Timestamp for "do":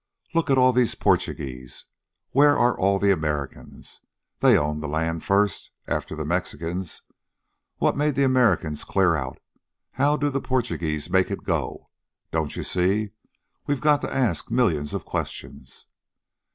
10.17-10.31